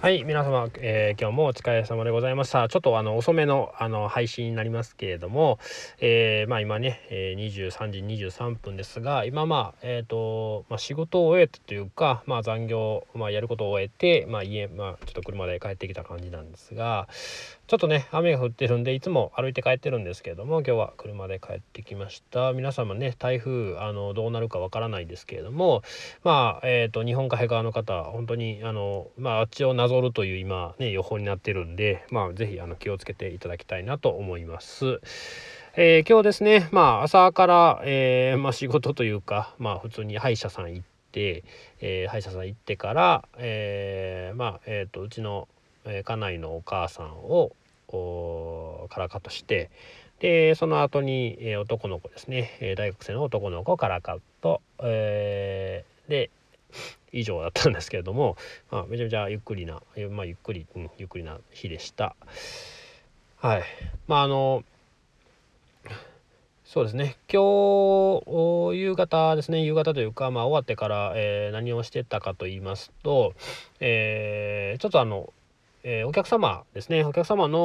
[0.00, 2.68] はい、皆様、えー、今日もお疲れ様でございました。
[2.68, 5.58] ちょっとあの遅めのあの配信になりますけれども、
[5.98, 17.08] えー、まあ今ね、えー、23時23分ですが、今まあえっ、ー、とまあ仕事を終えてというか、まあ残業まあやることを終えて、まあ家まあちょっと車で帰ってきた感じなんですが、
[17.68, 22.54] ちょっとね雨が降ってるんでいつも歩いて帰ってるんですけれども、今日は車で帰ってきました。
[22.54, 25.82] 皆様ね台風あのどうなるかわからないですけれども、
[26.24, 35.02] まあえっ、と日本海側の方本当にあのまああっちをなぞるという今ね予報になってるんでまあ是非あの気をつけていただきたいなと思います。
[35.76, 41.44] えー、今日ですねまあ朝から、えー、まあ、仕事というかまあ普通に歯医者さん行って、
[41.80, 45.48] えー、歯医者さん行ってから、えまあえーと、うちの、
[46.04, 47.52] 家内のお母さんを
[48.90, 49.70] からかとして
[50.20, 56.30] でその後に、え男の子ですね大学生の男の子からかと、えで
[57.12, 58.36] 以上だったんですけれども、
[58.70, 62.16] まあ、めちゃめちゃゆっくりな、まあ、ゆっくり、うん、ゆっくりな日でした。
[63.36, 63.62] はい。
[64.06, 64.64] まああの
[66.64, 73.32] そうですね今日夕方ですね夕方というか、まあ、終わってから、えー、何をしてたかと言いますと、
[73.80, 75.32] えー、ちょっとあの、
[75.90, 77.02] えー、お客様ですね。
[77.02, 77.58] お客様の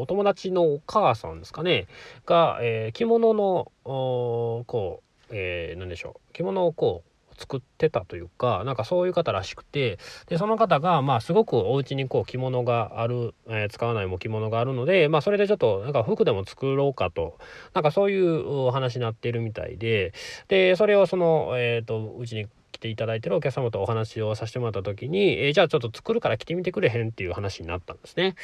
[0.00, 1.86] お友達のお母さんですかね。
[2.24, 6.32] が、え着物のこう、えー、何でしょう。
[6.32, 9.98] 着物をこう作ってたというかなんかそういう方らしくて。
[10.28, 17.36] でその方がまあすごくお家にこう着物がある、えー、使わないも着物があるのでまあそれでちょっとなんか服でも作ろうかと。
[17.74, 20.14] なんかそういうお話になってるみたいで。
[20.48, 22.46] でそれをそのえっ、ー、とうちに
[22.78, 28.36] 来ていただいてるお客様とお話をさせてもらった時に、えー、じゃあちょっと作るから来てみてくれへんっていう話になったんですね。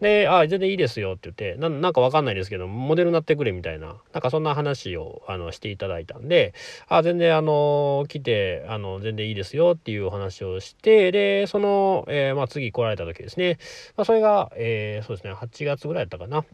[0.00, 6.52] で、あ、全然いいですよって言って、ななんかわかんないですけど、モデルになってくれみたいな、なんかそんな話をあのしていただいたんで、
[6.88, 13.58] あ、全然あの、来て、あの、全然いいですよっていうお話をして、で、その、えー、まあ次来られた時ですね、
[13.96, 16.44] まあそれが、えー、そうですね、8月ぐらいだったかな。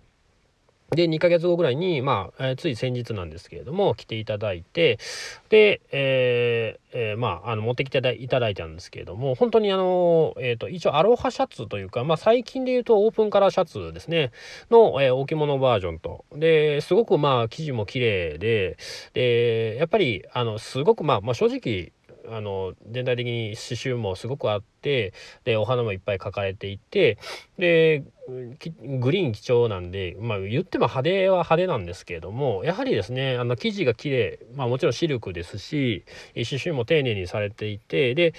[0.91, 4.99] で2ヶ月後ぐらいに、まあ、えー、つい先日なんですけれども来ていただいて
[5.49, 14.31] で、えーえー、まあ、あの持ってきていただいたんですけれども本当にあの、えーと、一応アロハシャツというか、まあ、最近で言うとオープンカラーシャツですね
[14.71, 16.25] の、えー、置物バージョンと。
[16.33, 18.77] ですごくまあ生地も綺麗で
[19.13, 21.93] でやっぱりあのすごくまあ、まあ、正直
[22.29, 24.74] あの全体的に刺繍もすごくあって
[25.45, 27.19] でお花もいっぱい描かれていて
[27.59, 38.33] でグリーン貴重なんで、まあ、言っても派手は派手なんですけれどもやはりですねあの生地が綺麗まあもちろんシルクですし刺繍も丁寧にされていてで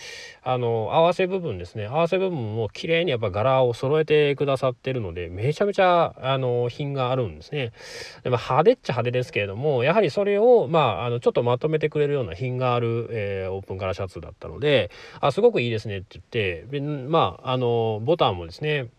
[0.44, 7.72] あの合わせ部分ですね合わせ部分も綺麗にやっぱ柄を揃えてくださってるのでめちゃめちゃあの品があるんですね。
[8.24, 14.90] でまあ、派手っちゃ派手ですけれどもやはりそれを、まあ、あのちょっとまとめてくれるような品がある、えー、オープンカラーシャツだったので
[15.22, 16.35] あすごくいいですねって言って
[17.08, 18.90] まああのボタンもですね、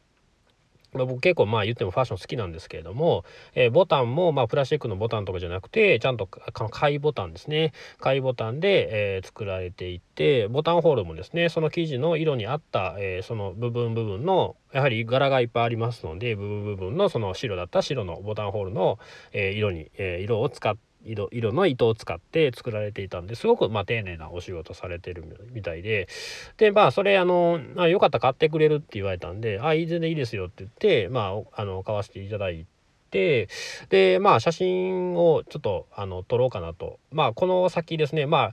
[0.92, 3.24] 僕結構まあ言ってもファッション好きなんですけれども、
[3.54, 7.72] えー、ボタンもまあプラスチックのボタンとかじゃなくてちゃんと貝ボタンですね。
[8.00, 18.98] 貝ボタンで、え、作られていてボタンホールもですねその生地の色に合った、え、その部分部分のやはり柄がいっぱいありますので部分部分のその白だった白のボタンホールの、
[19.32, 26.08] え色に、え色を使って色色の糸を使って作られていたんですごくま丁寧なお仕事されてるみたいで。
[26.56, 32.66] でまあそれあのあよかったら買ってくれるって言われたんで「あい全然いいですよ」って言ってまああの買わせていただい
[33.10, 33.48] て。
[33.88, 36.98] でまあ写真をちょっとあの撮ろうかなと。
[37.12, 38.52] まあこの先ですねま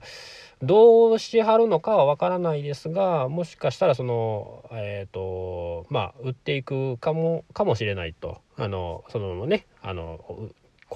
[0.62, 8.38] どうしはるのかはわからないですがもしかしたらそのえっ、ー、とまあ売っていくかもかもしれないと。
[8.56, 10.20] あのそのままねあの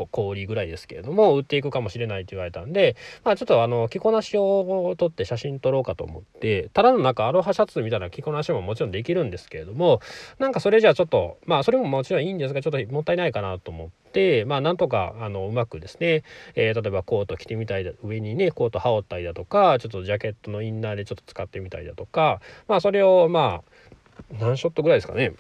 [0.06, 10.00] 小売りぐらいですけれども売っていくかもしれないと言われたんでまあちょっとあの着こなしを撮って写真撮ろうかと思ってただのなんかアロハシャツみたいな着こなしももちろんできるんですけれども
[10.38, 13.98] なんかそれじゃあちょっとまあそれももちろんいいんですがちょっともったいないかなと思って。
[14.47, 25.34] まあなんとかあのうまくですね、えー、例えばコート着てみたいだ上にねコート羽織ったりだとかちょっとジャケットのインナーでちょっと使ってみたりだとかまあそれをまあ何ショットぐらいですかね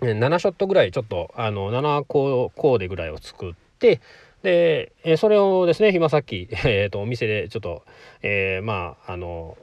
[0.00, 4.00] 7ショットぐらいちょっとあの7コーデぐらいを作っで、
[4.42, 7.82] えそれをですね今さっき、 えーと、お店でちょっと、
[8.22, 9.58] えー、まああの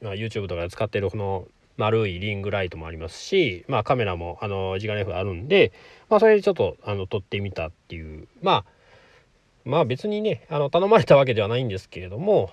[0.00, 5.72] YouTube とかで使ってるこの丸いリングライトもありますし、まあ、カメラもあの時間 F あるんで、
[6.08, 8.28] まあ、それでちょっとあの撮ってみたっていう。
[8.42, 8.76] まあ
[9.66, 12.50] まあ別にねあの頼まれたわけではないんですけれども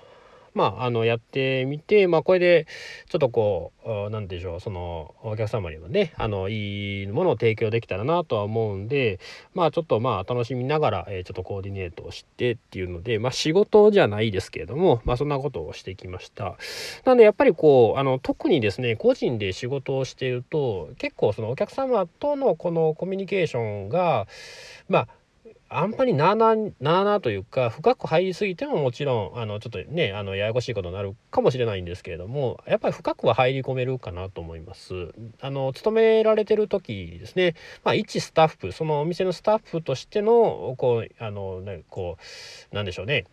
[0.54, 2.68] まあ、あのやってみて、まあ、これで
[3.10, 9.20] ちょっとこう何でしょうそのお客様にもねあのいいものを提供できたらなとは思うんで
[9.54, 16.56] まあちょっとまあ楽しみながら、えー、ちょっとコーディネートをしてっていうので、まあ、仕事じゃないですけれども、まあ、そんなことをしてきました。
[17.06, 24.28] なんでやっぱりこうあの特にですね個人で仕事をしていると結構そのお客様とのこのコミュニケーションが
[24.88, 25.08] まあ
[25.76, 34.94] あんまりなあなあなあなあというか深く入りすぎてももちろんあのちょっとねあのややこしいことになるかもしれないんですけれどもやっぱり深くは入り込めるかなと思います。
[35.42, 42.18] あの勤められてる時ですね、まあ、一スタッフそのお店のスタッフとしてのこうあの、ね、こ
[42.72, 43.26] うなんでしょうね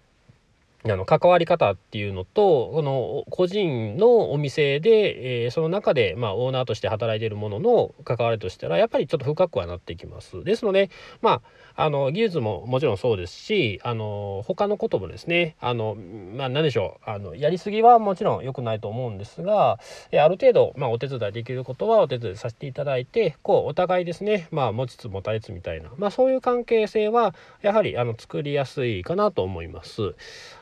[0.84, 10.42] あの関わり方っていうのとこの個人のお店で、えー、その中で、まあ、オーナーとして働いているものの関わりとしたらやっぱりちょっと深くはなってきます。
[10.42, 10.90] ですので
[11.20, 11.42] ま
[11.76, 15.96] ああの技術ももちろんそうですしあの他のこともですねあの、
[16.36, 19.78] まあ、何でしょうあのやりすぎはもちろん良くないと思うんですが
[20.12, 30.14] ある程度、まあ、お手伝いできることはお手伝いさせていただいてこうお互いですね、まあ、持ちつ持たれつみたいな、まあ、そういう関係性はやはりあの作りやすいかなと思います。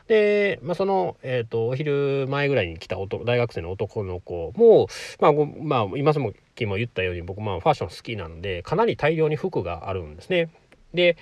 [0.09, 4.87] で、まあ、その、えっ、ー、と、お昼前ぐらいに来た大学生の男の子も、
[5.19, 6.23] まあ、まあ、今さっ
[6.55, 10.49] きも言ったように僕、まあ、ファッション好きなんで、かなり大量に服があるんですね。
[10.95, 11.15] で、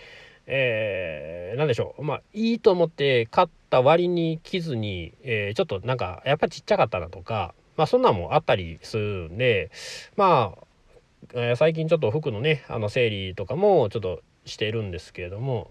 [0.46, 2.04] えー、なんでしょう。
[2.04, 9.70] まあ、いいと思って買った割に着ずに、えー、ちょっとなんか、やっぱちっちゃかったなとか、まあ、そんなんもあったりするんで、
[10.16, 10.64] まあ、
[11.34, 15.70] えー、最近ちょっと服のね、あの、整理とかもちょっとしてるんですけれども、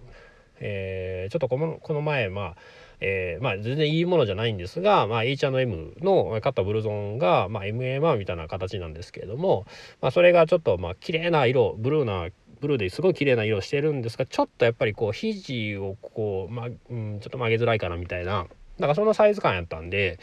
[0.61, 2.57] えー、ちょっとこのこの前、まあ、
[3.00, 9.66] えー、まあ全然いいものじゃないんですが、まあ、H&M の買ったブルゾンが、まあ、MA1 みたいな形なんですけれども、
[10.00, 12.28] まあ、それがちょっとまあ綺麗な色ブルーな
[12.60, 18.46] ブルーですごい綺麗な色してるんですがちょっとやっぱりこう肘をこう、まうん、ちょっと曲げづらいかなみたいな。
[18.78, 20.19] だかそのサイズ感やったんで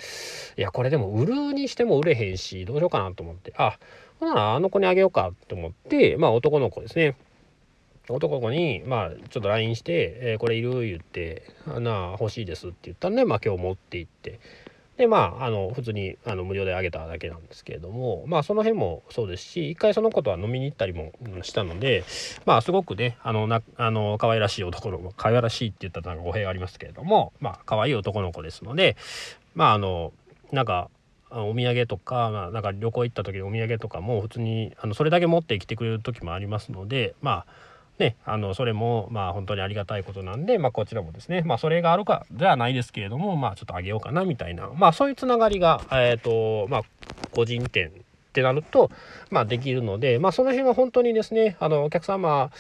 [0.58, 3.80] いやこれでも売るにしても売れへんしどうしようかなと思ってあ
[4.20, 7.16] ほならあの子にあげようかと思ってまあ男の子ですね
[8.10, 14.40] 男の子に、まあ、ちょっと LINE して、えー、これいる言って、あな、欲しいですって言ったんで、まあ、今日持って行って、
[14.98, 22.04] で、まあ、あの、普通に、あの、無料であげただけなんですけれども、まあ、その辺もそうですし、一回その子とは飲みに行ったりもしたので、
[22.46, 28.98] まあ、すごくね、あの、な、あの、可愛らしい男の子、可愛らしいって言ったらなんか語弊がありますけれども、まあ、可愛い男の子ですので、
[29.56, 30.12] まあ、あの、
[30.52, 30.90] なんか、
[31.32, 46.82] お土産とか、まあ、なんか旅行行った時のお土産とかも普通にあのそれだけ持ってきてくれる時もありますのでまあね、あのそれもまあ本当にありがたいことなんで、まあ、こちらもですね、まあ、それがあるかではないですけれども、まあ、ちょっとあげようかなみたいな、まあ、そういうつながりが、えーとまあ、
[47.32, 47.92] 個人店っ
[48.34, 48.90] てなると、
[49.30, 52.52] まあ、できるので、まあ、その辺は本当にですねあのお客様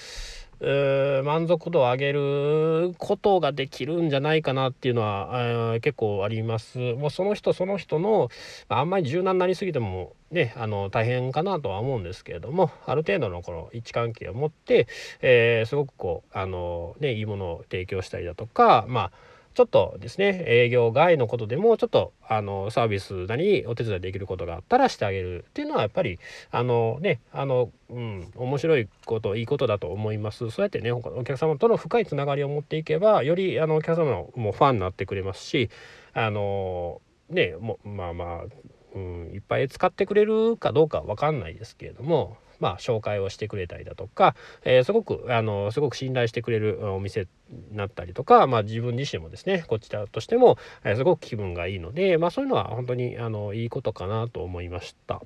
[1.23, 6.77] 満足度を上げることができるんじゃないかなっていうのは結構あります。
[6.93, 8.29] もうその人その人の
[8.69, 14.87] あんまり柔軟になりすぎてもねあの大変かなとは思うんですけれどもある程度のこの位置関係を持って、
[15.21, 19.11] えー、すごくこうあの、ね、いいものを提供したりだとかまあ
[19.53, 26.19] ちょっとですね営業外のことでもちょっとあのサービスなりお手伝いできることがあったらしてあげるっていうのはやっぱり
[26.51, 30.49] あのねあのうん面白いこといいことだと思います。
[30.49, 35.69] そうやってねお客様との深いつながりを持っていけばよりあのお客様のもファンになってくれますし
[36.13, 55.21] あのねもまあまあうん、いっぱい使ってくれるかどうかわかんないですけれどもまあ、紹介をしてくれたりだとか、えー、すごくあのすごく信頼してくれるお店になったりとか、まあ、自分自身もですねこちらとしても、えー、すごく気分がいいので、まあ、そういうのは本当にあのいいことかなと思いました。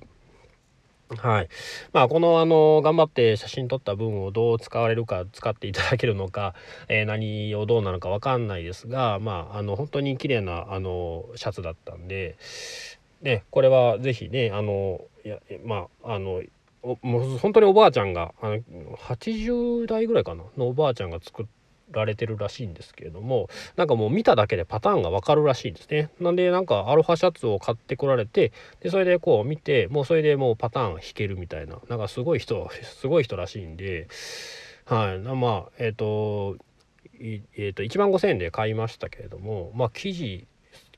[1.16, 1.48] はい。
[1.94, 6.54] まあ、この、あの、頑張って写真撮った分をどう使われるか、使っていただけるのか、
[6.88, 12.36] えー、何をどうなのかわかんないですが、まあ、あの、本当に綺麗な、あの、シャツだったんで、
[13.22, 16.42] ね、これはぜひね、あの、いや、まあ、あの、
[17.02, 18.58] もう本当におばあちゃんがあの
[18.96, 21.46] 80代ぐらいかなのおばあちゃんが作
[21.90, 26.10] られてるらしいんですけれどもなんかもう見ただけでパターンがわかるらしいんですね。
[26.20, 34.08] なんでなんかアロハシャツを買ってこられてでそれでこう見てもうそれでもうパターン弾けるみたいななんかすごい人すごい人らしいんで
[34.84, 35.18] はい。
[35.18, 36.56] まあえっ、ー、と
[37.20, 40.46] えー、と1万5,000円で買いましたけれどもまあ生地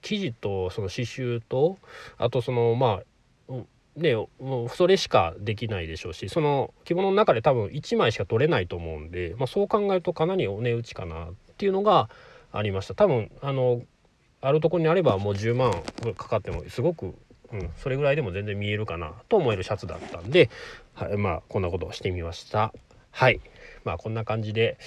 [0.03, 1.79] 生地とその刺繍と
[2.19, 3.01] あとそのま
[3.49, 3.55] あ
[3.97, 12.09] ねもうそれしかできないでしょうしその着物の中で多分1枚しか取れないと思うんで、まあ、そう考えるとかなりお値打ちかなっていうのが
[12.53, 12.95] ありました。
[12.95, 13.83] 多分あの
[14.41, 15.71] あるとこにあればもう10万
[16.15, 17.15] かかってもすごく、
[17.53, 20.51] うん、それぐらいでも全然見えるかなと思えるシャツだったんで、
[20.95, 22.73] はい、まあこんなことをしてみました。
[23.11, 23.41] はい
[23.85, 24.79] まあこんな感じで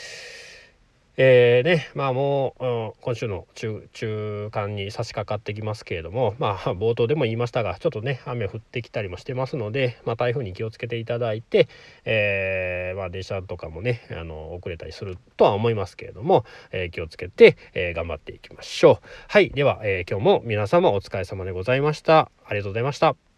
[1.15, 11.67] えー、ねまあもう、うん、今週の中中間に差し掛かってきますけれどもまあ 冒頭でも言いましたがちょっとね雨降ってきたりもしてますので、まあ、台風に気をつけていただいて、
[12.05, 19.07] えー、まあ、電車とかもねあの遅れたりするとは思いますけれども、えー、気をつけて、え頑張っていきましょう。
[19.27, 22.31] はいでは、え今日も皆様お疲れ様でございました。
[22.45, 23.32] ありがとうございました。